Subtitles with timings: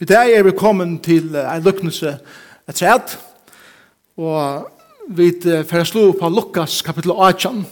[0.00, 2.14] I dag er vi kommet til en lukknelse
[2.68, 3.18] et sæt,
[4.16, 4.70] og
[5.12, 7.66] vi får slå på Lukas kapittel 18.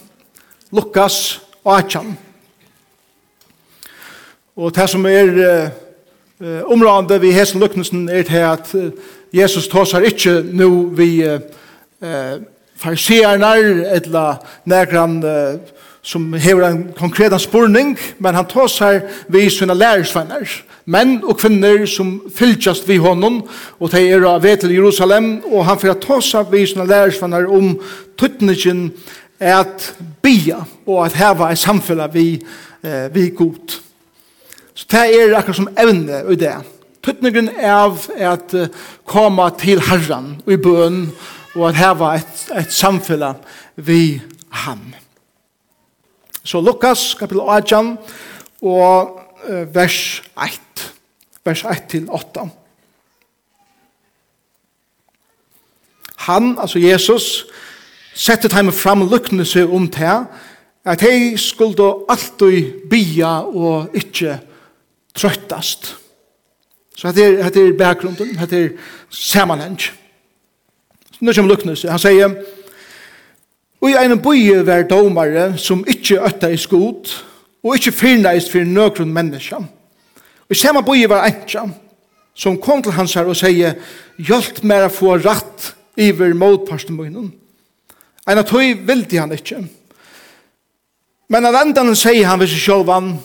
[0.77, 2.19] Lukas 18.
[4.57, 5.33] Og det som er
[6.41, 8.93] uh, områdende vi hese lukknelsen er til at uh,
[9.33, 10.69] Jesus seg ikke nå
[11.01, 11.41] vi uh,
[12.77, 19.75] fariserner eller nærkran uh, som hever en konkret spurning, men han tar seg vi sine
[19.75, 20.49] lærersvenner,
[20.87, 23.43] menn og kvinner som fylltjast vi honom,
[23.81, 27.75] og de er av til Jerusalem, og han får ta seg vi sine lærersvenner om
[28.19, 28.93] tuttningen
[29.39, 29.93] at
[30.23, 32.41] bia, og at heva er samfunn vi,
[32.83, 33.79] eh, vi god.
[34.75, 36.55] Så det er akkurat som evne i det.
[37.03, 38.67] Tuttningen er av at uh,
[39.07, 41.07] komme til Herren i bøn,
[41.57, 43.25] og at heva et, et samfunn
[43.77, 44.83] vi ham.
[46.49, 47.99] Så Lukas, kapitel 18,
[48.63, 49.21] og
[49.75, 50.93] vers 1,
[51.45, 52.41] vers 1 til 8.
[56.17, 57.47] Han, altså Jesus,
[58.15, 60.25] sette time fram lukkne seg om til
[60.89, 64.39] at hei skulle alltid bia og ikke
[65.21, 65.97] trøttast.
[66.97, 68.73] Så hette er, hette er bakgrunden, hette er
[69.11, 69.77] samanheng.
[71.21, 71.93] Nå kommer lukkne seg.
[71.93, 72.41] Han sier,
[73.81, 77.13] Og i en bøye var domare som ikkje øtta i skot,
[77.63, 79.61] og ikkje fyrneist for nøkron menneska.
[80.49, 81.67] Og i samme bøye var enkja,
[82.35, 83.79] som kom til hans her og sier,
[84.19, 87.33] hjelp meg å få ratt iver motparsten munnen.
[88.29, 89.63] En av tøy vildi han ikkje.
[91.29, 93.17] Men av endan sier han ved seg sjølvan,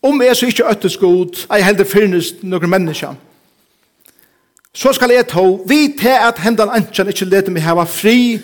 [0.00, 3.14] om jeg så ikkje øttes god, ei heldig fyrneist nøkron menneska.
[4.72, 8.38] Så skal jeg ta, vi til at hendan anjan ikkje lete meg hava fri,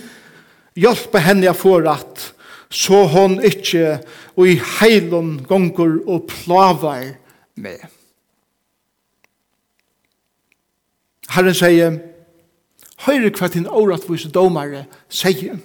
[0.76, 2.32] Hjelpe henne å få rett,
[2.68, 3.98] så hon ikke
[4.36, 7.14] og i heilen gonger og plavar
[7.56, 7.80] med.
[11.32, 11.96] Herren sier,
[13.06, 15.56] høyre hva din åretvise domare sier.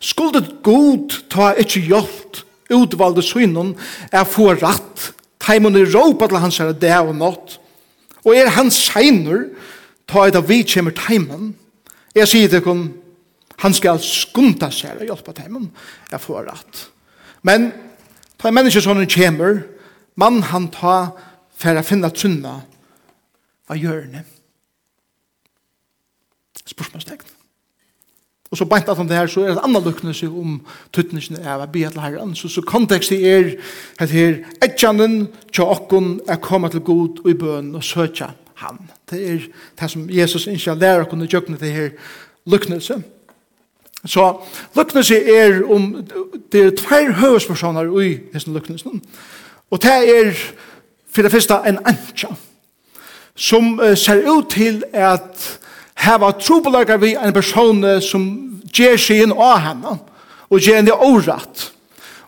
[0.00, 2.40] Skulle god ta ikke hjelp
[2.70, 3.74] utvalde synen
[4.12, 5.10] er få rett,
[5.42, 7.58] teimen er råpa til hans herre det og nått,
[8.24, 9.48] og er hans seiner,
[10.06, 11.52] ta et av vi kommer teimen.
[12.14, 12.88] Jeg sier til henne,
[13.60, 15.68] Han skal skunda seg og hjelpe dem
[16.10, 16.84] jeg får rett.
[17.46, 17.70] Men
[18.40, 19.64] ta en menneske som kommer,
[20.16, 21.12] mann han ta
[21.60, 22.60] for å finne trunna
[23.70, 24.38] av hjørnet.
[26.70, 27.36] Spørsmålstegn.
[28.50, 30.56] Og så beint at han det her, så er det annet lukkende seg om
[30.94, 32.32] tuttningene av å be til herren.
[32.34, 33.52] Så, så kontekstet er
[34.02, 38.32] at her, etjanen til åkken er kommet til god og i bøn og søtja
[38.64, 38.82] han.
[39.06, 39.46] Det er
[39.78, 41.94] det som Jesus ikke lærer kunne gjøre det her
[42.50, 43.06] lukkende seg.
[44.06, 44.40] Så
[44.76, 46.06] lukknes er om
[46.52, 48.84] det er tver høvespersoner i hessen lukknes.
[49.70, 50.32] Og det er
[51.12, 52.30] for det første en antja
[53.36, 55.58] som uh, ser ut til at
[56.00, 58.24] heva trobelagar vi en person som
[58.72, 59.98] gjer sig inn av henne
[60.50, 61.70] og gjer henne åratt.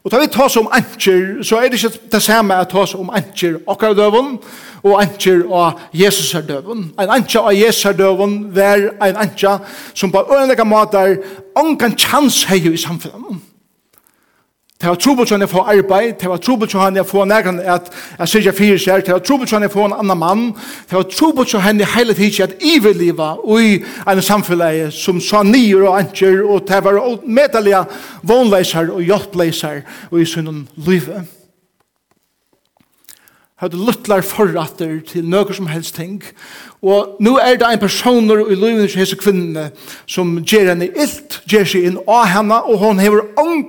[0.04, 3.10] Og da vi tas om antjer, så er det ikke det samme at tas om
[3.14, 4.38] antjer akkurat døven,
[4.82, 6.88] og antjer av Jesus er døven.
[6.98, 9.62] En antjer av Jesus er døven var en antjer
[9.94, 11.16] som på øyne måter
[11.56, 13.51] ångan chans hei i samfunnet.
[14.82, 18.54] Det var trobult han få arbeid, det var trobult han få nærkan at jeg sier
[18.56, 20.40] fire skjer, det var trobult han få en annan mann,
[20.90, 23.76] det var trobult han hele tiden at iverliva i
[24.10, 27.84] en samfunnet som sa nyer og anker, og det var medelige
[28.26, 31.30] vånleiser og hjelpleiser og i sunnen livet.
[33.62, 36.16] Hadde luttlar forratter til nøkker som helst ting.
[36.82, 39.68] Og nå er det en personer i livet til hese kvinnene
[40.10, 43.22] som gjør henne illt, gjør seg inn av henne, og hon hever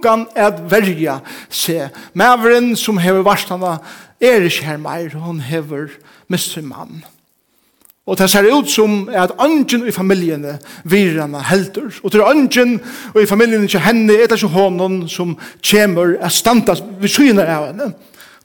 [0.03, 1.19] tungan at verja
[1.49, 1.89] seg.
[2.13, 3.77] Mæveren som hever varslanda
[4.21, 5.89] er ikke her meir, hon hever
[6.27, 7.03] mistur mann.
[8.05, 11.87] Og det ser ut som at ungen i familjene virrene helter.
[12.03, 12.81] Og til ungen
[13.21, 15.37] i familiene til henne er det ikke hånden som
[15.71, 17.93] kommer er standas ved syne av henne.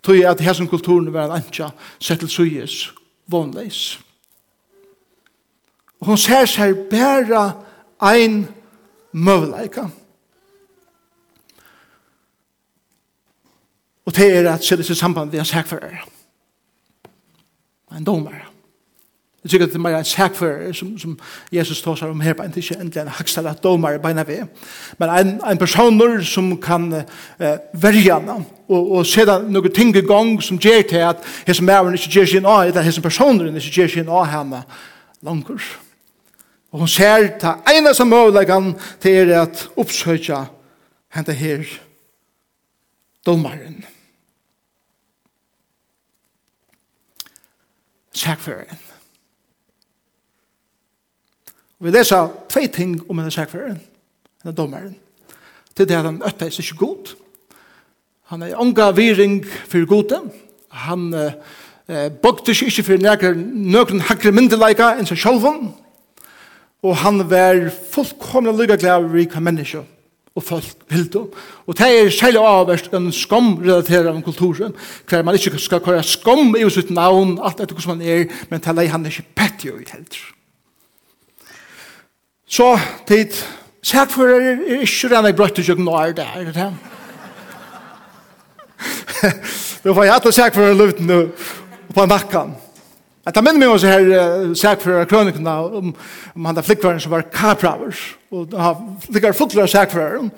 [0.03, 2.93] Tog at her kulturen var en ønske sett til syes
[3.27, 3.99] vanleis.
[6.01, 7.51] Og hun ser seg bæra
[8.01, 8.47] ein
[9.13, 9.89] møvleika.
[14.09, 15.99] Og det er at sette seg samband med en sækfører.
[17.97, 18.47] En domare.
[19.45, 21.19] Jeg tykker at det er mer en sækfører som, som
[21.53, 24.47] Jesus tar seg om her, bare ikke endelig en hakstall at domare beina ved.
[24.99, 27.03] Men en, en person som kan uh,
[27.83, 28.39] verja henne,
[28.69, 32.15] og, og se det noen ting i gang som gjør til at hese mæren ikke
[32.17, 34.63] gjør sin av, eller hese personer ikke gjør sin av henne
[35.23, 35.69] langer.
[36.73, 38.73] Og hun ser det ene som muligheten
[39.05, 40.47] til er at oppsøkja
[41.13, 41.63] henne her
[43.27, 43.63] domaren.
[43.69, 43.98] Domaren.
[48.19, 48.81] sækføren.
[51.79, 53.79] Vi leser tvei ting om denne sækføren,
[54.43, 54.97] denne dommeren.
[55.79, 57.15] Det er at han øtta er ikke god.
[58.33, 60.21] Han er unga viring for gode.
[60.71, 65.71] Han eh, bogte seg ikke for nøkren, nøkren hakre myndeleika enn seg sjolven.
[66.83, 69.87] Og han var fullkomna lyga glad over hva mennesker
[70.39, 71.27] og folk hildo.
[71.67, 74.75] Og det er særlig avverst en skam relateret av kulturen,
[75.09, 78.63] hver man ikke skal køre skam i sitt navn, alt etter hvordan man er, men
[78.63, 80.21] det er han ikke pettig ut helt.
[82.49, 83.35] Så tid,
[83.85, 86.71] sækfører er ikke renne brøtt til kjøkken er det, er det
[89.85, 91.19] Nå får jeg hatt og sækfører nå,
[91.95, 92.55] på nakken.
[93.29, 95.91] Jeg tar minne meg også her uh, sæk for krønikene om,
[96.33, 97.93] om han der flikkvaren som var kapraver.
[98.33, 100.31] Og han flikkar fotler av sækføreren.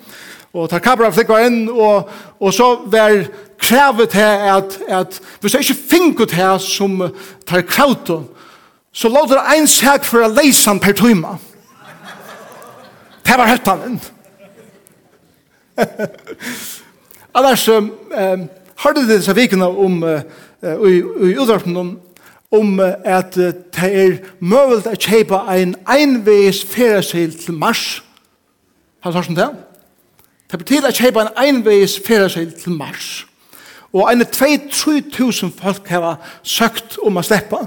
[0.51, 3.15] Og tar kapraver flikkvaren inn, og, og så var
[3.61, 6.99] kravet her at, at hvis jeg ikke finket her som
[7.47, 8.11] tar kraut
[8.91, 11.37] så låter det en sæk for å leise han per tøyma.
[13.23, 13.99] Det var høtt høttanen.
[17.39, 18.47] Annars um, um,
[18.83, 20.19] har det disse vikene om uh,
[20.59, 21.95] uh, i, i udrapten om
[22.51, 28.01] om at det er mulig å kjøpe en einveis ferdeseil til Mars.
[28.99, 29.49] Har du hørt om det?
[30.51, 33.25] Det betyr å kjøpe en einveis ferdeseil til Mars.
[33.93, 37.59] Og en 2-3 tusen folk har søkt om å slippe.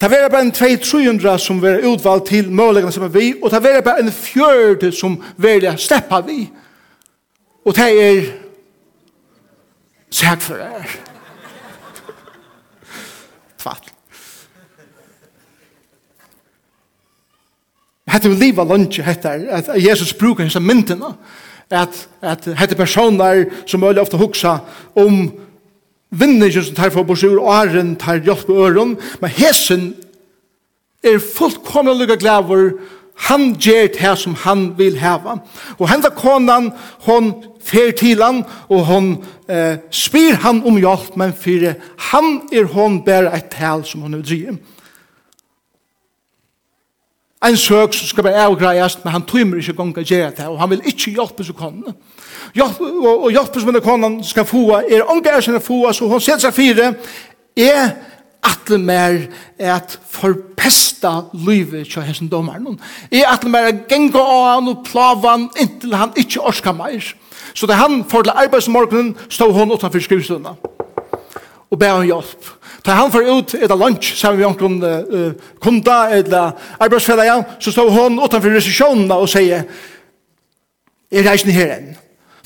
[0.00, 3.64] Det er bare en 2-300 som er utvalgt til mulighetene som er vi, og det
[3.64, 6.50] er bare en fjørde som vil slippe vi.
[7.64, 8.22] Og det er
[10.10, 11.05] sækfører
[13.66, 13.92] fall.
[18.06, 21.16] Hette vi liva lunge, hette at Jesus bruker hans myndina,
[21.70, 24.60] at, at hette personer som øyla ofta hugsa
[24.94, 25.32] om
[26.14, 29.88] vinninger som tar for borsur, åren tar hjelp på øren, men hesen
[31.02, 32.76] er fullkomna lukka glavur
[33.16, 35.38] Han gjør det som han vil hava.
[35.78, 36.70] Og henda konan,
[37.08, 37.32] hon
[37.64, 39.10] fer til han, og hon
[39.48, 41.72] eh, spyr han om hjelp, men for
[42.10, 44.56] han er hon bare et tal som hon vil drive.
[47.46, 50.60] En søk som skal være avgreiast, men han tøymer ikke gong å gjøre det, og
[50.60, 51.96] han vil ikke hjelpe som konen.
[52.56, 56.22] Hjelp, og, og hjelpe som konen skal få, er ånga er sin få, så hon
[56.22, 56.92] sier seg fire,
[57.56, 57.96] er
[58.46, 59.26] atle mer
[59.58, 62.78] at forpesta livet til hessen domaren.
[63.12, 67.14] Jeg atle mer at genga av han og plava han inntil han ikke orska meir.
[67.54, 70.56] Så da han får til arbeidsmorgenen, stod hon utanfor skrivstundene
[71.70, 72.48] og be om hjelp.
[72.86, 75.32] Da han får ut et av lunch sammen med onkron uh,
[75.62, 79.66] kunda eller arbeidsfellet, så stod hon utanfor resisjonen og sier,
[81.10, 81.94] er reisende her enn.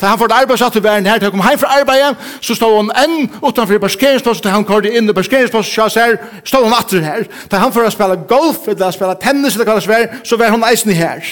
[0.00, 2.76] Da han får arbeidssatt i verden her, da han kom heim fra arbeidet, så stod
[2.76, 7.04] han enn utenfor parkeringsplassen, da han kom inn i parkeringsplassen, så her, stod han atter
[7.04, 7.28] her.
[7.52, 10.64] Da han får spela golf, eller spela tennis, eller hva det vær, så var han
[10.70, 11.24] eisen her.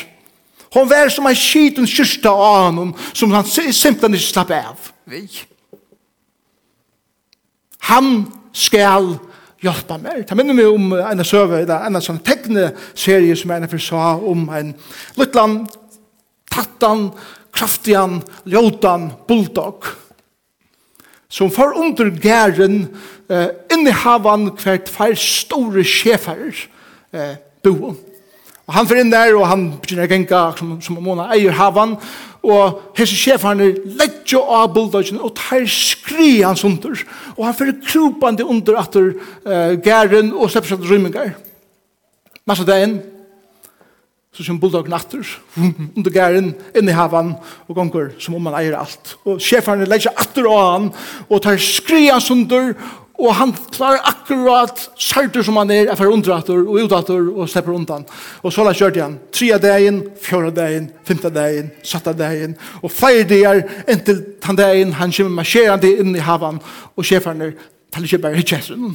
[0.75, 4.91] Hon var som en skiten kyrsta av honom, som han simpelthen ikke slapp av.
[5.09, 5.25] Vi.
[7.88, 9.14] Han skal
[9.64, 10.26] hjelpa meg.
[10.29, 14.75] Ta minner meg om en søve, en sånn tekne-serie som jeg for sa om en
[15.17, 15.73] luttland,
[16.53, 17.09] tattan,
[17.58, 19.88] kraftian, ljótan, bulldog,
[21.28, 22.87] som får under gæren
[23.28, 26.47] eh, innehavan hvert fær store sjefer
[27.12, 27.92] eh, bo.
[28.68, 31.97] Og han får inn der, og han begynner å genka som, som Mona eier havan,
[32.44, 36.97] og hese sjeferne ledger av bulldogen, og tar skri hans under,
[37.37, 41.33] og han får krupande under atter eh, gæren, og slipper seg til rymmingar.
[42.49, 42.99] Massa det inn,
[44.38, 45.26] så som bulldog natter,
[45.99, 47.35] under gæren, inn i havan,
[47.66, 49.16] og gonger, som om man eier alt.
[49.26, 50.88] Og sjeferne legger atter av han,
[51.26, 52.76] og tar skria sunder,
[53.18, 57.75] og han klarer akkurat sartur som han er, er for underatter og utatter, og slipper
[57.75, 58.07] undan.
[58.47, 63.26] Og så la kjørte han, tria dagen, fjorda dagen, femta dagen, satta dagen, og flere
[63.26, 66.62] dager, inntil tan dagen, han kommer marsjerande inn i havan,
[66.95, 67.57] og sjeferne
[67.90, 68.95] tar ikke bare hitkjesseren.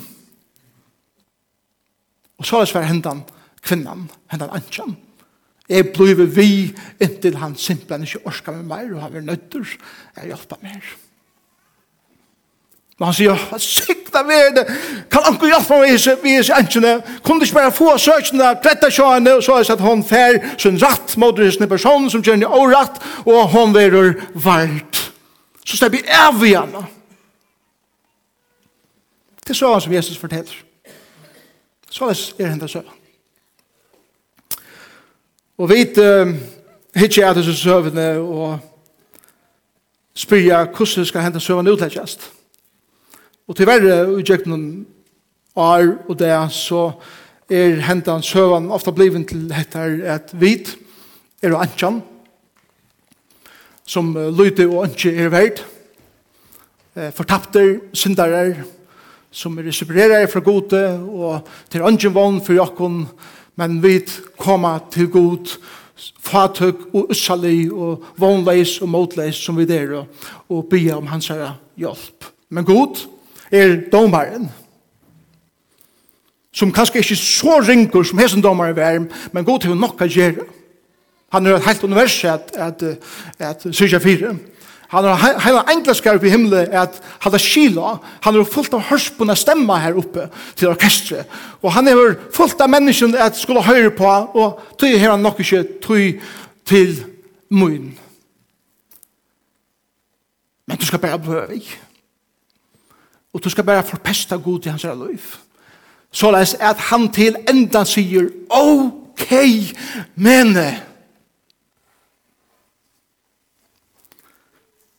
[2.40, 3.26] Og så la svar hendan
[3.64, 4.96] kvinnan, hendan ansjan,
[5.70, 9.64] Jeg blir vi inntil han simpelthen ikke orsker med meg, og han er nøytter,
[10.18, 10.90] jeg hjelper mer.
[13.00, 14.66] Men han sier, sikta ved det,
[15.12, 16.92] kan han ikke hjelpe meg hvis vi er enkjene,
[17.24, 20.42] kunne du ikke bare få søkene, kletta sjøene, og så er det at hun fer
[20.62, 25.00] sin ratt mot denne personen som kjenner åratt, og hun verer vart.
[25.64, 26.76] Så slipper jeg av igjen.
[29.44, 30.60] Det er så som Jesus forteller.
[31.90, 33.03] Så er det hendet søkene.
[35.58, 36.32] Og vi uh,
[36.98, 38.56] hittir at disse søvnene og
[40.18, 42.26] spyrja hvordan skal hente søvnene utleggjast.
[43.48, 44.88] Og til verre utgjøkt noen
[45.54, 46.88] år og det så
[47.54, 50.74] er hentan søvan ofta bliven til hettar at vit
[51.44, 52.02] er og antjan
[53.86, 55.62] som uh, lyte og antje er verd
[56.98, 58.56] uh, fortapter, syndarar
[59.30, 63.04] som er separerare fra gode og til antjen vann for jakkon
[63.56, 64.00] men vi
[64.38, 65.54] koma til god
[66.24, 70.06] fatøk og ussali og vognleis og motleis som vi der
[70.50, 72.26] og bya om hans herre hjelp.
[72.50, 73.06] Men god
[73.52, 74.50] er domaren
[76.54, 79.00] som kanskje ikke så ringer som hesen domaren er,
[79.34, 80.46] men god til nok å gjøre.
[81.34, 83.00] Han er et helt univers at, at, at,
[83.40, 84.53] at, at,
[84.94, 87.96] Han har heila englaskar upp i himmelen at halda skila.
[88.22, 91.26] Han har fullt av hørspunna stemma her oppe til orkestret.
[91.64, 95.42] Og han har fullt av menneskene at skulle høre på, og tog her han nok
[95.42, 96.22] ikke tog
[96.70, 96.94] til
[97.50, 97.90] munn.
[100.70, 101.60] Men du skal bare prøve.
[103.34, 105.26] Og du skal bare forpesta god til hans liv.
[106.14, 109.32] Så les at han til enda sier, ok,
[110.16, 110.68] mene,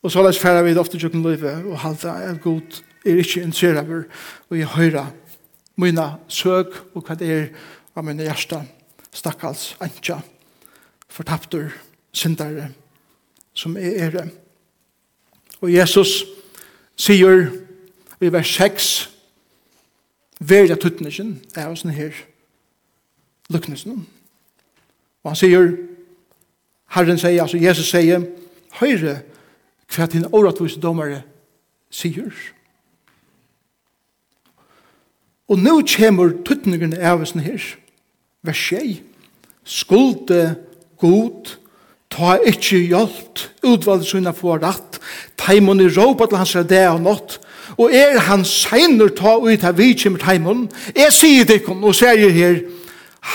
[0.05, 3.77] Og så lest færa vi ofte tjukken løyve og halda at god er ikke interessert
[3.77, 4.03] over
[4.49, 5.07] og jeg høyra
[5.81, 7.47] mina søk og hva det er
[7.97, 8.61] av mine hjärsta
[9.09, 10.19] stakkals antja
[11.09, 11.73] fortaptur
[12.13, 12.69] syndare
[13.53, 14.27] som er ere.
[15.61, 16.21] Og Jesus
[16.95, 17.49] sier
[18.21, 18.93] i vers 6
[20.39, 22.13] Verja tuttnesen er hos her
[23.49, 24.05] luknesen.
[25.23, 25.71] Og han sier
[26.93, 28.21] Herren sier, altså Jesus sier
[28.75, 29.23] Høyre
[29.91, 31.23] hva din åretvise dommere
[31.93, 32.33] sier.
[35.49, 37.61] Og nå kommer tuttningen av oss her.
[38.45, 39.01] Vers 6.
[39.65, 40.55] Skulde
[41.01, 41.55] god,
[42.13, 44.99] ta ikkje hjelpt, utvalg sunna få rett,
[45.41, 47.39] taimon i råpa til hans det og nått,
[47.81, 51.97] og er han seinur ta ut av vi kommer taimon, jeg sier det kom, og
[51.97, 52.61] sier her,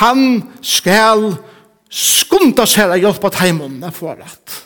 [0.01, 1.33] han skal
[1.91, 4.59] skunda seg hjelpa taimon, jeg får rett.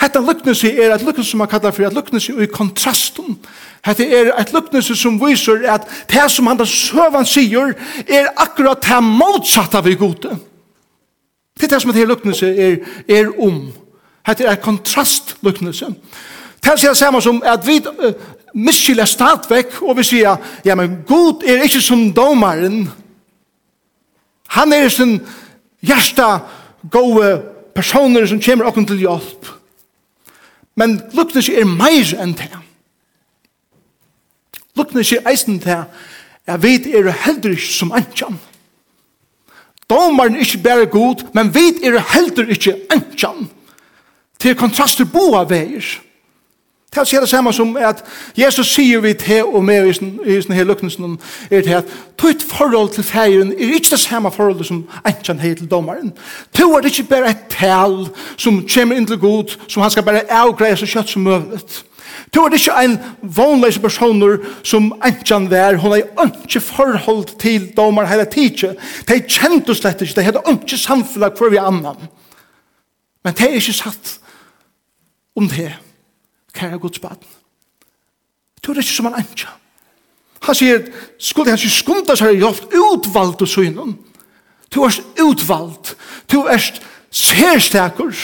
[0.00, 3.36] Hetta luknesi er at luknesi som man kallar for at luknesi i kontrasten.
[3.84, 7.74] Hetta er at luknesi som viser at det som han søvan sier
[8.08, 10.38] er akkurat det motsatta við gode.
[11.60, 12.78] Det er det som det luknesi er,
[13.08, 13.60] er om.
[14.26, 15.92] Hetta er kontrast luknesi.
[16.64, 18.12] Det er samme som at vi uh,
[18.54, 22.88] miskylder statvekk og vi sier ja, men god er ikke som domaren.
[24.48, 25.20] Han er sin
[25.80, 26.38] hjärsta
[26.90, 27.40] gode
[27.74, 29.59] personer som kommer okkur til hjelp.
[30.80, 32.48] Men lukkne ikke er meir enn det.
[34.78, 35.82] Lukkne ikke er eisen det.
[36.48, 38.38] Jeg vet er heldur ikke som antjan.
[39.90, 43.50] Domaren er ikke bare god, men vet er heldur ikke antjan.
[44.40, 45.84] Til kontraster boa veier.
[46.94, 48.04] Det er det samme som at
[48.38, 51.18] Jesus sier vi til og med i sånne her lukkene
[51.50, 55.54] er til at tøyt forhold til feiren er ikke det samme forhold som enkjen her
[55.54, 56.10] til dommeren.
[56.58, 60.02] To er det ikke bare et tal som kommer inn til god som han skal
[60.02, 61.60] bare avgreie så kjøtt som mulig.
[62.34, 66.02] To er det ikke en vanlig personer som enkjen der, hun har
[66.42, 68.74] ikke forhold til dommer hele tiden.
[69.08, 72.02] De kjente slett ikke, de hadde ikke samfunnet for vi annan.
[73.24, 74.18] Men det er ikke satt
[75.36, 75.70] om det.
[76.54, 77.26] Kære Guds baden.
[78.62, 79.48] Du er ikke som han anja.
[80.42, 80.86] Han sier,
[81.18, 83.96] skulle han sier skunda seg i joft utvalgt og synen.
[84.74, 85.96] Du er utvalgt.
[86.32, 86.62] Du er
[87.10, 88.14] særstakur.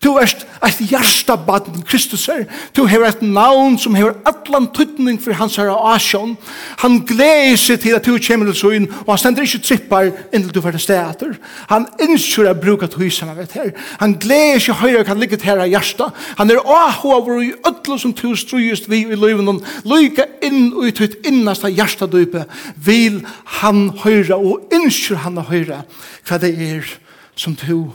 [0.00, 2.46] Du erst et hjertabaden Kristus er.
[2.76, 6.38] Du hever et navn som hever allan tydning for hans herre asjon.
[6.80, 10.54] Han gleder seg til at du kommer til søyn, og han stender ikke trippar inntil
[10.56, 11.36] du fyrir steder.
[11.68, 13.70] Han innskyr at bruka tøysene vet her.
[14.00, 16.08] Han gleder seg høyre kan ligge til herre hjärsta.
[16.40, 19.60] Han er åhå over i ødlo som tu strøyest vi i løyven.
[19.84, 22.48] Lyka inn og ut ut innast av hjärsta dype.
[22.76, 23.20] Vil
[23.60, 25.84] han høyre og innskyr han høyre
[26.24, 26.96] hva det er
[27.36, 27.90] som du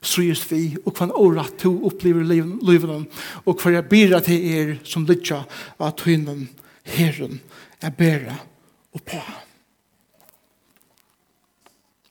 [0.00, 3.02] strøyest vi, og hva året to opplever livene,
[3.44, 5.42] og hva jeg blir til er som lytja
[5.78, 6.48] av tøynen,
[6.96, 7.40] herren,
[7.80, 8.36] er bæra
[8.92, 9.20] og på.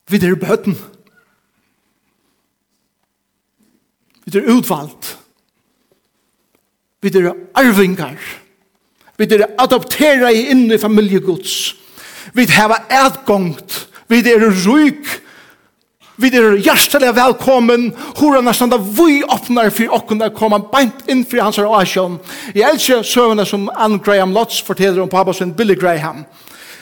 [0.10, 0.78] Vi er bøten.
[4.26, 5.18] Vi er utvalgt.
[7.02, 8.18] Vi er arvingar.
[9.18, 11.76] Vi er adoptera inn i familjegods.
[12.34, 13.86] Vi har adgångt.
[14.10, 15.20] Vi er ryk
[16.20, 17.94] Vi er hjertelig velkommen.
[18.20, 22.18] Horan er standa vi åpner for åkken der kommer beint inn for hans oasjon.
[22.52, 26.26] Jeg elsker søvende som Anne Graham Lotz forteller om pappa sin Billy Graham.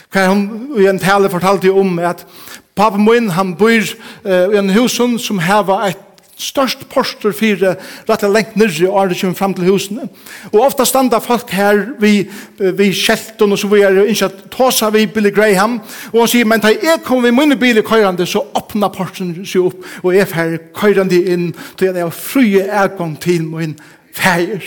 [0.10, 0.42] Hva hun
[0.82, 2.26] i en tale fortalte om at
[2.74, 3.78] pappa min han bor
[4.26, 6.02] uh, i en husen som heva et
[6.38, 7.78] størst postur fyrir
[8.08, 10.08] rett og lengt nyrre og er frem til husene.
[10.52, 14.90] Og ofta standa folk her vi, vi sjelton og så vi er ikke at tåsa
[14.94, 15.80] vi Billy Graham
[16.14, 19.66] og han sier, men da jeg kommer vi munne bil køyrande så åpna posten seg
[19.72, 23.74] opp og jeg fer køyrande inn til jeg er frie ergång til min
[24.14, 24.62] feir.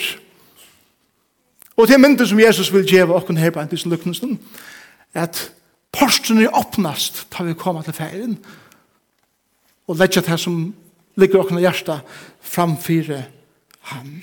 [1.77, 4.39] Og det er myndet som Jesus vil gjeva okken her på en Antis Lukkensen
[5.15, 5.51] at
[5.91, 8.37] posten er åpnast da vi kommer til feiren
[9.87, 10.73] og letja det som
[11.15, 11.99] ligger okkar hjärsta
[12.41, 13.23] framfyrir
[13.81, 14.21] han.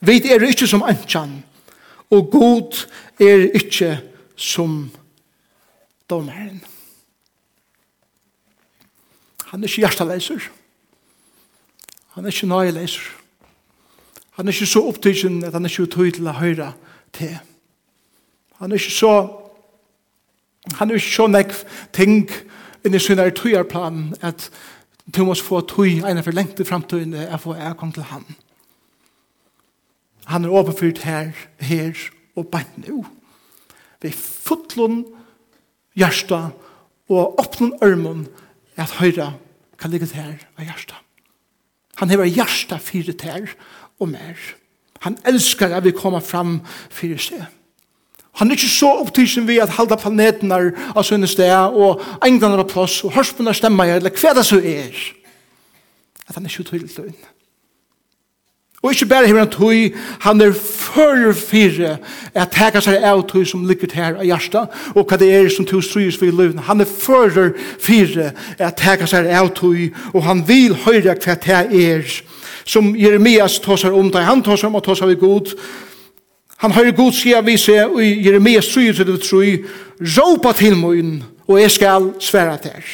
[0.00, 1.42] Vi er ikkje som antjan,
[2.10, 2.86] og god
[3.20, 3.96] er ikkje
[4.36, 4.90] som
[6.10, 6.60] domaren.
[9.50, 10.50] Han er ikkje hjertaleiser.
[12.14, 13.08] Han er ikkje nøyeleiser.
[14.36, 16.72] Han er ikkje så opptidsen at han er ikkje tøy til å høyre
[17.16, 17.38] til.
[18.60, 19.14] Han er ikkje så
[20.74, 21.62] han er ikkje så nekv
[21.94, 22.30] ting
[22.84, 24.48] inni sin er tøyarplan at
[25.14, 28.24] Du måste få tøy ena for lengt i framtiden jeg får jeg kom til han.
[30.26, 31.30] Han er overfyrt her,
[31.62, 31.94] her
[32.36, 33.04] og bare nu.
[34.02, 35.04] Vi fotlån
[35.96, 36.48] hjärsta
[37.08, 38.26] og åpnen ørmen
[38.76, 39.32] at høyre
[39.78, 40.98] kan ligge her av hjärsta.
[41.96, 43.46] Han hever hjärsta fyrt ter
[44.00, 44.36] og mer.
[45.00, 46.60] Han elskar at vi kommer fram
[46.90, 47.46] fyrt seg.
[48.36, 52.64] Han er ikke så opptidsen vi at halda planeten er av sønne sted, og englander
[52.64, 55.00] av plass, og hørspunne stemmer jeg, eller hva det så er.
[56.28, 57.32] At han er ikke tydelig til øynene.
[58.82, 61.96] Og ikke bare hever han tøy, han er fører fire
[62.34, 65.66] at teka seg av tøy som ligger her av hjertet, og hva det er som
[65.66, 66.60] tøy strys for i løven.
[66.68, 71.58] Han er fører fire at teka seg av tøy, og han vil høyre hva det
[71.80, 72.06] er
[72.66, 74.22] som Jeremias tåsar om det.
[74.22, 75.56] Han tåsar om og tåsar vi god,
[76.56, 79.58] Han høyre god sida vi se i Jeremias 7 til det troi,
[80.00, 82.86] råpa til mun, og jeg skal sværa til.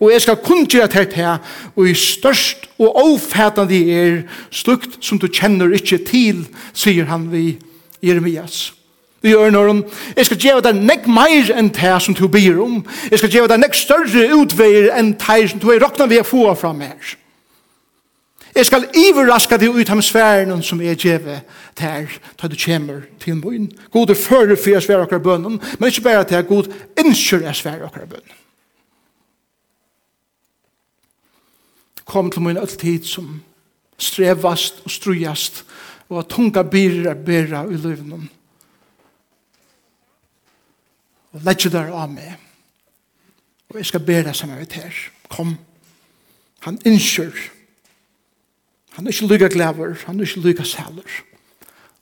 [0.00, 1.36] Og jeg skal kun gjøre til her,
[1.76, 7.58] og i størst og avfætande er, slukt som du kjenner ikke til, sier han vi
[8.04, 8.72] Jeremias.
[9.22, 9.84] Vi gjør når han,
[10.16, 13.52] jeg skal gjøre deg nek meir enn det som du byr om, jeg skal gjøre
[13.54, 17.16] deg nek større utveier enn det som du er råkna vi å få fram her.
[18.56, 21.42] Jeg skal iverraska deg ut av sfæren som er djeve
[21.76, 23.68] der, da du kommer til min.
[23.92, 27.44] God er fører for jeg svære akkurat bønnen, men ikke bare til at God innskjør
[27.44, 28.38] jeg svære akkurat bønnen.
[32.06, 33.42] Kom til min alltid som
[33.98, 35.64] strevast og strujast
[36.08, 38.30] og at tunga byrer er bæra i løvnen.
[41.32, 42.38] Og ledger der av meg.
[43.68, 44.94] Og jeg skal bæra sammen vet her.
[45.28, 45.58] Kom.
[46.64, 47.34] Han innskjør
[48.96, 51.16] Han er ikke lykka glæver, han er ikke lykka sæler.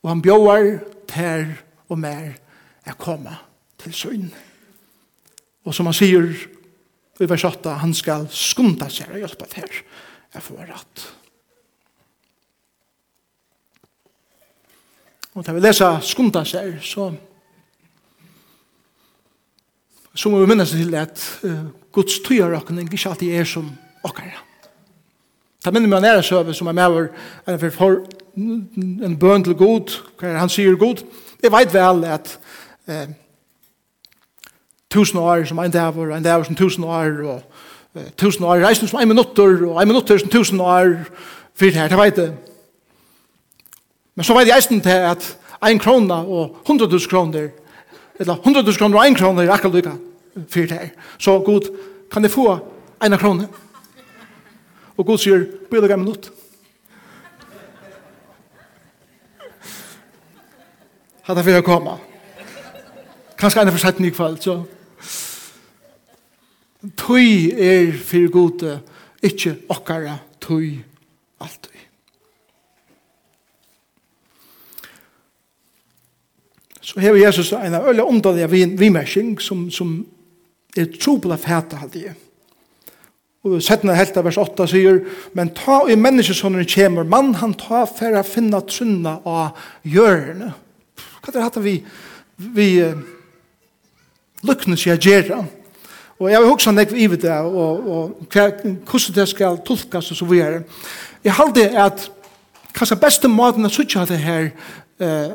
[0.02, 0.78] Og han bjóar
[1.10, 1.56] ter
[1.88, 2.36] og mer
[2.84, 3.34] er koma
[3.82, 4.30] til søgn.
[5.64, 6.28] Og som han sier
[7.20, 9.82] i vers 8, han skal skunda seg og hjelpa ter
[10.34, 11.04] er få rett.
[15.34, 17.10] Og da vi lesa skunda seg, så
[20.14, 23.72] så må vi minnes til at uh, Guds tøyarakning ikke alltid er som
[24.06, 24.53] okkara.
[25.64, 27.06] Ta minner meg nære søve som er med over
[27.48, 28.02] en, for,
[28.36, 31.00] en bøn til god, hva han sier god.
[31.40, 32.34] Jeg vet vel at
[32.88, 33.06] eh,
[34.92, 37.40] tusen år som en dæver, en dæver som tusen år, og
[37.96, 40.98] eh, tusen år reisen som en minutter, og en minutter som tusen år,
[41.56, 42.36] fyrt her, det vet jeg.
[44.14, 47.48] Men så vet jeg eisen til at en krona og hundretus kroner,
[48.20, 49.96] eller hundretus kroner og en kroner er akkurat lykka
[50.48, 50.88] fyrt her.
[51.18, 51.72] Så god,
[52.12, 52.58] kan jeg få
[53.00, 53.48] en krona?
[53.48, 53.63] Ja
[54.96, 56.30] Og Gud sier, bøyla gammel minutt.
[61.26, 61.96] jeg fyrir å komme.
[63.40, 64.60] Kanskje enn for sett ny kveld, så.
[67.00, 68.76] Tøy er fyrir gode,
[69.24, 70.84] ikkje okkara tøy
[71.40, 71.80] alt tøy.
[76.84, 79.96] Så hever Jesus en av øyla omdaliga vimersing som, som
[80.76, 82.23] er trobla fæta hadde jeg.
[83.44, 85.02] Og settene helt av vers 8 sier,
[85.36, 90.54] men ta i menneskesånden kommer, mann han ta for å finne trunna av hjørne.
[91.20, 91.74] Hva er det vi,
[92.56, 92.96] vi uh,
[94.48, 95.42] lukkene sier gjøre?
[96.22, 100.20] Og jeg vil huske han ikke i det, og, og hvordan det skal tolkes og
[100.22, 100.64] så videre.
[101.24, 102.08] Jeg halde at
[102.72, 104.52] kanskje beste måten å sitte det her
[105.04, 105.34] uh,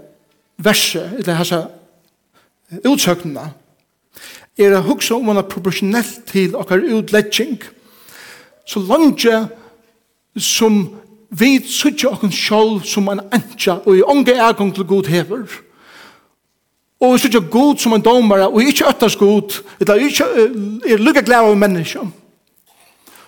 [0.58, 1.65] verset, eller disse
[2.89, 3.52] utsøknene,
[4.60, 7.76] er å huske om man er proporsjonelt til okkar utlegging, og
[8.69, 9.25] så langt
[10.38, 10.82] som
[11.29, 15.45] vi sutja okken sjálf som en antja og i ånge ergong til god hever
[16.99, 20.27] og vi sutja god som en domare og ikkje øttast god eller ikkje
[20.89, 22.05] er lukka glæra av menneska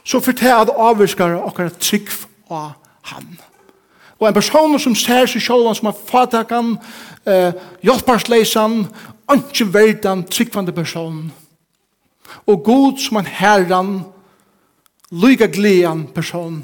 [0.04, 2.10] så fortell at avvirskare okkar trygg
[2.50, 2.74] av
[3.14, 3.30] han
[4.22, 6.76] og en person som ser seg sjálf som er fatakan
[7.26, 7.54] eh,
[7.86, 8.84] hjelparsleisan
[9.32, 11.30] ikke verdan tryggvande person
[12.46, 13.94] og god som en herran
[15.12, 16.62] lyga glean person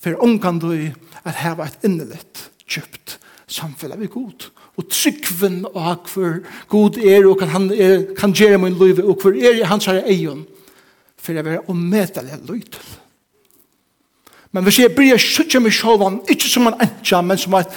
[0.00, 0.72] for ungan du
[1.24, 7.38] at heva et innelitt djupt samfellet vi god og tryggven og hver god er og
[7.38, 10.44] kan, han er, kan gjere min liv og hver er i hans her egen
[11.16, 12.92] for jeg vil omedelig lytel
[14.54, 17.72] Men hvis jeg blir suttje meg sjåvan, ikke som en entja, men som et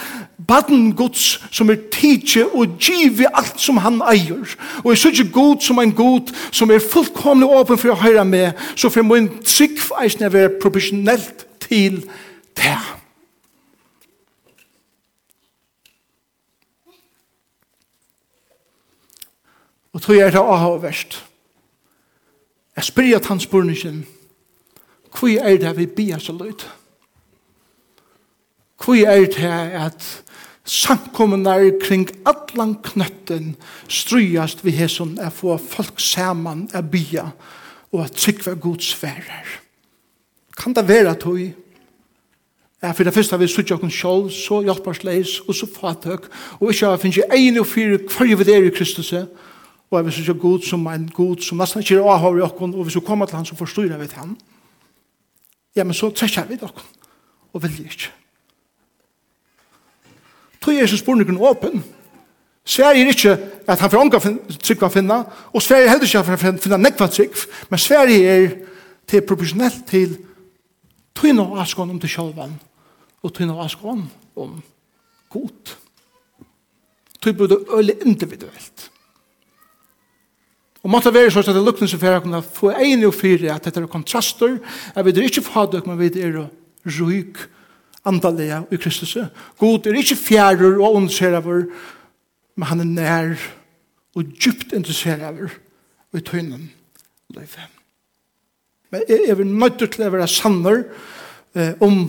[0.46, 4.46] baden gods som er tidsje og givi alt som han eier.
[4.84, 8.54] Og jeg suttje god som en god som er fullkomlig åpen for å høre med,
[8.78, 11.98] så for min trygg eisen er være profesjonelt til
[12.54, 12.76] det.
[19.92, 21.18] Og tog jeg er det av verst.
[22.78, 24.04] Jeg spyrir at han spurningen,
[25.12, 26.68] Hvor er det vi bier så løyt?
[28.78, 30.22] Hvor er det at
[30.68, 33.54] samkommunar kring allan knøtten
[33.88, 37.30] strujast vi hesson er få folk saman er bia
[37.92, 39.48] og at sikva god sverer.
[40.58, 41.40] Kan det være tog
[42.82, 46.28] Ja, for det første vi sutt jokken sjål, så hjelparsleis, og så fatøk,
[46.60, 49.12] og ikke har finnst en og fire hver vi er i Kristus,
[49.90, 52.86] og vi sutt suttet god som en god som nesten ikke er avhåret okken, og
[52.86, 54.36] hvis vi kommer til han, så forstår jeg til han
[55.78, 56.86] ja, men så trekker vi dere,
[57.54, 58.10] og vil ikke.
[60.58, 61.84] Tog er så spurningen åpen.
[62.68, 63.36] Sverige er ikke
[63.68, 64.20] at han får ånga
[64.58, 65.22] trygg å finne,
[65.54, 67.38] og Sverige er heller ikke at han finne nekva trygg,
[67.70, 68.48] men Sverige er
[69.08, 70.18] til proporsjonelt til
[71.16, 72.58] tøyne og askån om til sjølven,
[73.22, 74.04] og tøyne og askån
[74.36, 74.58] om
[75.32, 75.74] god.
[77.22, 78.90] Tøy burde øle individuelt.
[80.88, 83.50] Og måtte være sånn at det lukkende seg for å kunne få en og fire
[83.52, 84.54] at dette er kontraster,
[84.96, 86.38] at vi er ikke fadøk, men vi er
[86.88, 87.42] ryk
[88.08, 89.12] andalega i Kristus.
[89.60, 91.44] God er ikke fjærer og ondser av
[92.56, 93.34] men han er nær
[94.16, 96.70] og djupt interesser av og i tøynen
[97.36, 97.68] løyfe.
[98.88, 100.86] Men jeg, er nødt til å være sanner
[101.52, 102.08] eh, om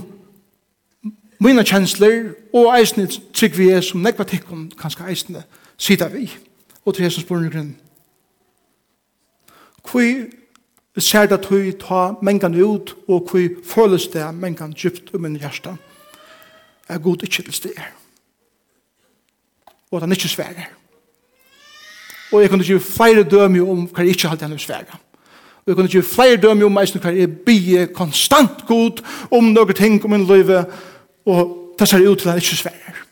[1.44, 5.44] mine kjensler og eisene trygg vi er som nekva tikkum kanskje eisene
[5.76, 6.30] sida vi
[6.86, 7.76] og til Jesus borne grunn
[9.92, 15.22] Hvor ser det at vi tar mengene ut, og hvor føles det mengene djupt om
[15.22, 15.78] min hjerte.
[16.90, 17.72] Er god ikke til sted.
[19.92, 20.70] Og han ikke sværer.
[22.32, 25.00] Og jeg kunne ikke flere døme om hva jeg ikke hadde henne sværer.
[25.58, 29.74] Og jeg kunne ikke flere døme om meg hva jeg blir konstant god om noen
[29.76, 30.50] ting om min liv,
[31.26, 33.06] og det ser ut til at han ikke sværer.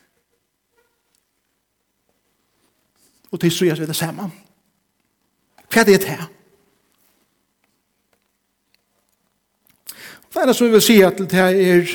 [3.32, 4.32] Og til så gjør vi det samme.
[5.74, 6.37] Hva er det her?
[10.38, 11.88] Det ene som vi vil si at det er,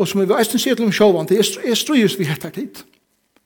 [0.00, 2.80] og som vi vil eisen si til om sjåvan, det er strøyest vi hettar tid.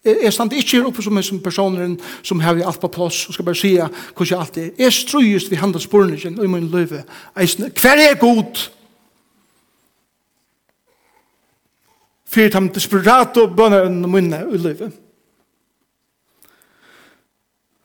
[0.04, 3.48] Jeg stand ikke her oppe som en personer som har alt på plass, og skal
[3.48, 4.70] bare si hvordan jeg alt er.
[4.78, 7.02] Jeg strøyest vi handler sporene og i min løyve.
[7.40, 8.62] Eisen, hver er god?
[12.30, 14.92] Fyrt ham desperat og bønner enn munne i løyve.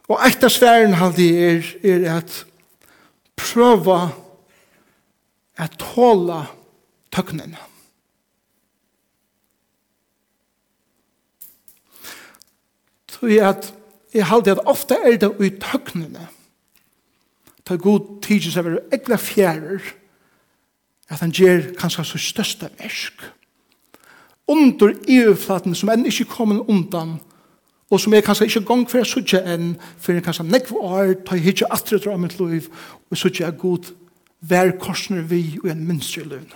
[0.06, 2.44] Og et av sværen halde er, er at
[3.34, 4.04] prøva
[5.58, 6.44] at tåla
[7.12, 7.58] tøknene.
[13.10, 13.74] Så jeg at
[14.14, 16.28] jeg halte at ofte er det i tøknene
[17.66, 19.92] ta god tidsis av egla fjærer
[21.10, 23.22] at han gjør kanskje så største versk
[24.50, 27.18] under EU-flaten som enn ikke kommer undan
[27.90, 31.14] og som er kanskje ikke gong for å sutja enn for jeg kanskje nekv år
[31.26, 32.66] ta hitje atre dra mitt liv
[33.10, 33.92] og sutja er god
[34.40, 36.48] vær korsner vi og en minst løvn.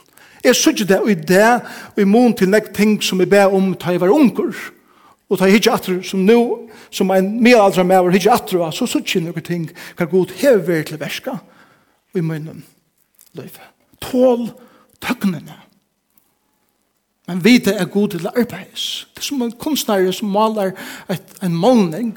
[0.45, 1.61] Jeg synes ikke det, og i det,
[1.97, 4.53] og i mån til nek ting som jeg ber om, ta jeg var unger,
[5.31, 6.39] og ta jeg hitje atter, som nå,
[6.93, 9.67] som en mer aldra med var hitje atter, så synes ikke noen ting,
[9.97, 11.39] hva god hever til verska,
[12.13, 12.61] og i munnen
[13.35, 13.71] løyve.
[14.05, 14.51] Tål
[15.01, 15.64] tøgnene.
[17.25, 19.07] Men vi det er god til arbeids.
[19.15, 20.75] Det er som en kunstnare som maler
[21.11, 22.13] et, en målning,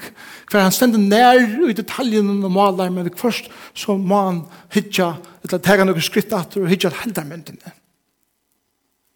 [0.50, 4.42] hver han stender nær i detaljene og maler, men først så må han
[4.74, 7.72] hitja, eller tega noen skritt atter og hitja heldermyndene.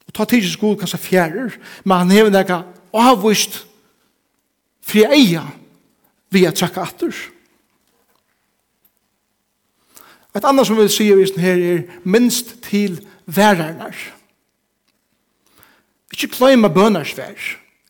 [0.08, 3.60] Og ta tidsis god kanskje fjærer, men han hever nega avvist
[4.82, 5.44] fri eia
[6.32, 7.12] vi er trekka atter.
[10.32, 12.96] Et annet som vi sier i her er minst til
[13.28, 13.92] værernar.
[13.92, 14.21] Minst til værernar
[16.12, 17.36] Ikke gløyma bønarsvær.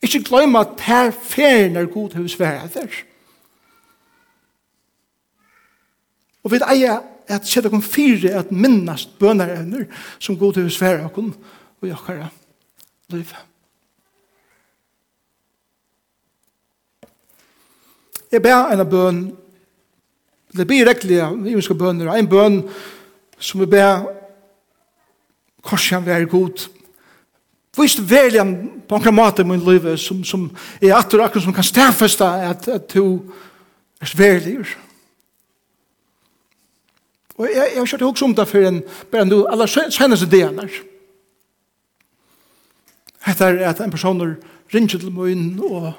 [0.02, 2.90] Ikke gløyma ter ferien er god hos verder.
[6.42, 9.86] Og vi eier at sette kom fire at minnast bønarevner
[10.18, 12.28] som god hos verder og jakkara
[13.12, 13.34] liv.
[18.32, 19.22] Jeg ber en av bøn
[20.52, 22.58] det blir rekkelig vi skal bønner en bøn
[23.38, 24.04] som vi ber
[25.64, 26.66] korsen være god
[27.76, 28.44] Vist velja
[28.88, 32.88] på en måte min liv som, som er atter akkur som kan stafesta at, at
[32.92, 33.22] du
[34.00, 34.58] er verlig.
[37.38, 40.68] Og jeg, jeg har kjørt også om det for en bare nu aller seneste delen.
[43.24, 44.20] Hette er at en person
[44.74, 45.92] ringer til munnen og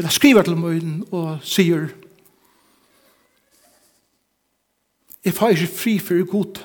[0.00, 1.90] eller skriver til munnen og sier
[5.24, 6.62] jeg får ikke fri for god.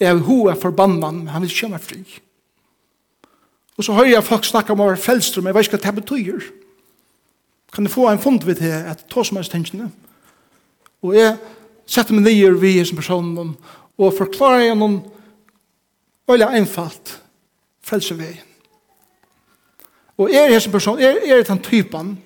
[0.00, 2.00] Jeg vil hoa forbanna, men han vil ikke meg fri.
[3.76, 5.92] Og så hører jeg folk snakke om å være frelster, men jeg vet ikke hva
[5.92, 6.48] det betyr.
[7.72, 9.90] Kan du få en fond ved det, at ta som helst tingene?
[11.02, 11.36] Og jeg
[11.86, 13.54] setter meg nye vi som personen,
[13.96, 15.00] og forklarer jeg noen
[16.28, 17.16] veldig einfalt
[17.84, 18.34] frelsevei.
[20.16, 22.16] Og er jeg som person, er, er den typen,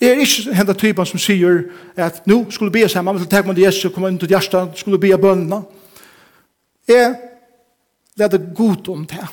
[0.00, 1.64] Jeg er ikke henne typen som sier
[1.98, 4.76] at nå skulle be sammen, men til takk med Jesus, og kom inn til hjertet,
[4.78, 5.58] skulle be bønnene.
[6.88, 7.16] Jeg
[8.18, 9.26] lette god om det.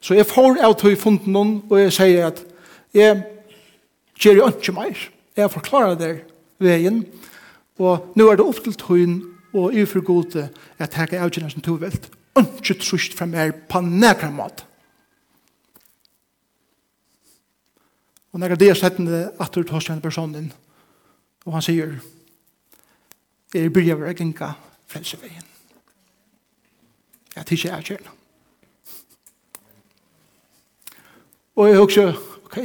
[0.00, 2.42] Så jeg får av til funden noen, og jeg sier at
[2.94, 3.22] jeg
[4.20, 5.06] gjør jo ikke mer.
[5.36, 6.12] Jeg forklarer det
[6.62, 7.02] veien,
[7.80, 9.16] og nå er det opp til tøyen
[9.56, 12.08] og i for gode at jeg tar avgjørende som tovelt.
[12.36, 14.68] Ikke trusht fra meg på nærkere måte.
[18.36, 20.52] Og når det er settende at du tar seg en person inn,
[21.48, 21.96] og han sier,
[23.54, 24.52] jeg bryr jeg å gjenka
[24.92, 25.45] frelseveien.
[27.36, 28.10] Ja, det er ikke jeg kjærlig.
[31.56, 32.12] Og jeg husker,
[32.44, 32.58] ok,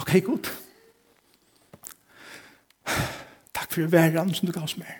[0.00, 0.50] ok, god.
[3.54, 4.92] Takk for verden som du gav oss med.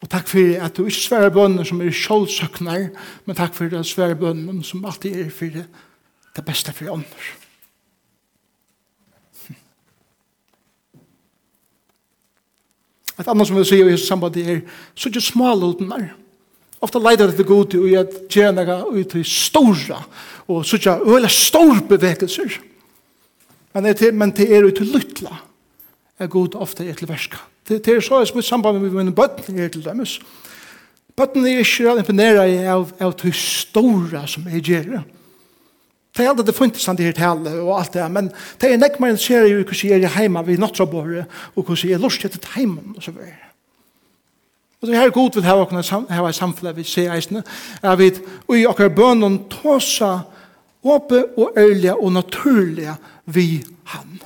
[0.00, 2.88] Og takk for at du ikke svære bønner som er sjålsøkner,
[3.26, 5.60] men takk for at svære bønner som alltid er for
[6.36, 7.47] det beste for ånder.
[13.18, 14.62] Et annet som vi sier i Jesus samband er,
[14.94, 16.08] så ikke smalotnar.
[16.80, 19.98] Ofta leidar det god til å gjøre noe ut til stora,
[20.46, 22.60] og så ikke øyla stor bevegelser.
[23.74, 25.40] Men det er, men det er ut til lytla,
[26.18, 27.42] er god ofta er til verska.
[27.68, 30.20] Det, det er så jeg samband med mine bøtten er til dømes.
[31.18, 35.02] Bøtten er ikke imponera av, av til stora som er gjerne.
[36.18, 38.80] Det er aldri det funnet stand i her tale og alt det, men det er
[38.80, 42.02] nekk mer enn ser jo hvordan jeg er hjemme ved nattrabåret og hvordan jeg er
[42.02, 43.46] lust til heimen og så videre.
[44.82, 47.44] Og det her god vil hava okna hava samfunnet vi ser eisene,
[47.82, 48.10] er vi
[48.54, 50.16] i okkar bønnen tåsa
[50.82, 52.94] åpe og ærlige og naturlige
[53.26, 53.62] vi
[53.94, 54.18] han.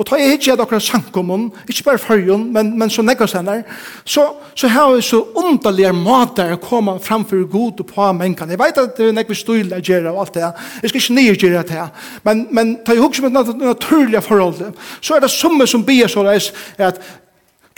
[0.00, 3.66] Og ta jeg ikke at akkurat sankumon, ikke bare fargen, men, men så nekka senere,
[4.04, 4.24] så,
[4.56, 8.56] så har vi så underlige måter å komme framfor god og på mennkene.
[8.56, 10.46] Jeg vet at det er nekka stil jeg gjør og alt det,
[10.80, 11.86] jeg skal ikke nye gjøre det,
[12.24, 14.62] men, men ta jeg husker med et naturlige forhold.
[15.00, 17.02] så er det summe som bier så reis, at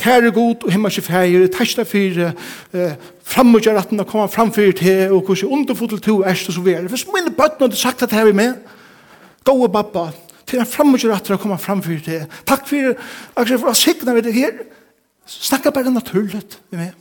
[0.03, 2.33] Kære god og himmelske fægir, tæsta fyrir,
[2.75, 6.89] eh, framutjar at den koma framfor til, og hvordan underfotel to erst og så videre.
[6.89, 8.55] Hvis mine bøttene hadde sagt at det her er med,
[9.45, 10.11] gode babba,
[10.53, 12.27] til en framgjør at det kommer fram for det.
[12.49, 12.97] Takk for,
[13.37, 14.59] akkurat for å sikne ved det her.
[15.27, 16.99] Snakka bare naturligt med meg.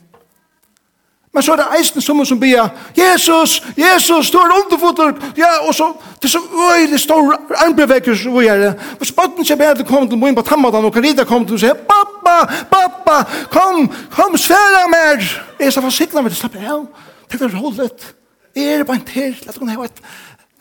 [1.31, 2.65] Men så er det eisen som som bia,
[2.97, 6.41] Jesus, Jesus, du er underfotter, ja, og så, det er så
[6.75, 8.71] øyelig stor armbevekker som vi gjør det.
[8.99, 11.63] Og spotten kjem er til kom til moin på tammadan, og Karita kom til og
[11.63, 12.35] sier, pappa,
[12.71, 13.21] pappa,
[13.53, 15.23] kom, kom, svære mer.
[15.59, 16.83] Jeg sa, for sikna vi til, slapp av,
[17.31, 18.11] det er roligt.
[18.55, 20.03] Jeg er bare en til, la det ha et,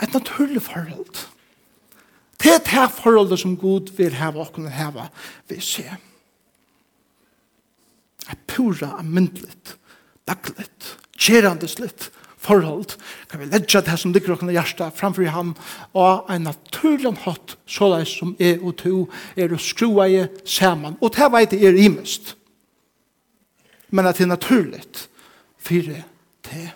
[0.06, 1.29] et naturlig forhold.
[2.40, 5.08] Det er det forholdet som Gud vil hava og kunne hava
[5.48, 5.98] vi ser.
[8.20, 9.76] Det er pura amyndelig,
[10.28, 12.96] dagligt, kjerandesligt forhold.
[13.28, 14.56] Kan vi ledja det som ligger okken i
[14.96, 15.56] framfor i ham
[15.92, 20.96] og en naturlig hatt såleis som er og to er å skrua i saman.
[21.00, 22.36] Og det veit er imest.
[23.90, 25.08] Men at det er naturligt
[25.58, 26.04] fyrir
[26.46, 26.70] det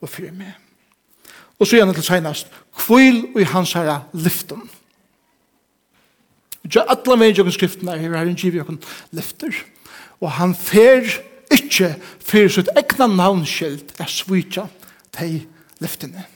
[0.00, 0.63] og fyrir meg.
[1.64, 4.66] Og så gjerne til senast, kvil i hans herra lyften.
[6.68, 8.82] Ja, alle med jøkken skriften er her, her en giv jøkken
[9.16, 9.56] lyfter.
[10.20, 11.08] Og han fer
[11.52, 14.66] ikke fyrir sitt egna navnskilt er svitja
[15.16, 15.40] til
[15.80, 16.28] lyftene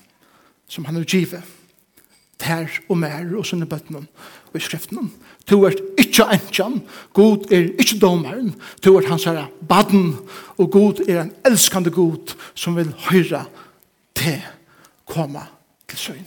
[0.68, 1.54] som han er givet
[2.40, 4.06] ter og mer og sånne bøttene
[4.48, 5.10] og i skriften.
[5.50, 6.80] To er ikke enkjan,
[7.12, 10.14] god er ikke domaren, to er hans herre baden,
[10.56, 13.44] og god er en elskande god som vil høyra
[14.16, 14.40] til
[15.08, 15.40] komme
[15.88, 16.26] til søgn.